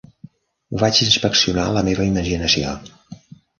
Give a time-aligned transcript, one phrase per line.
[0.83, 2.75] Vaig inspeccionar la meva imaginació.